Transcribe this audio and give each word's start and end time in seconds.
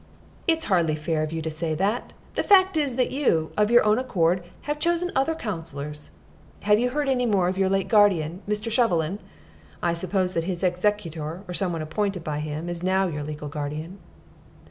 "It 0.47 0.57
is 0.57 0.63
hardly 0.65 0.95
fair 0.95 1.21
of 1.21 1.31
you 1.31 1.43
to 1.43 1.51
say 1.51 1.75
that. 1.75 2.11
The 2.33 2.41
fact 2.41 2.75
is 2.75 2.95
that 2.95 3.11
you, 3.11 3.51
of 3.55 3.69
your 3.69 3.85
own 3.85 3.99
accord, 3.99 4.43
have 4.63 4.79
chosen 4.79 5.11
other 5.13 5.35
counselors. 5.35 6.09
Have 6.61 6.79
you 6.79 6.89
heard 6.89 7.07
any 7.07 7.27
more 7.27 7.47
of 7.47 7.55
your 7.55 7.69
late 7.69 7.87
guardian, 7.87 8.41
Mr. 8.49 8.71
Shovelin? 8.71 9.19
I 9.83 9.93
suppose 9.93 10.33
that 10.33 10.45
his 10.45 10.63
executor, 10.63 11.43
or 11.47 11.53
some 11.53 11.71
one 11.71 11.83
appointed 11.83 12.23
by 12.23 12.39
him, 12.39 12.67
is 12.67 12.81
now 12.81 13.05
your 13.05 13.21
legal 13.21 13.47
guardian." 13.47 13.99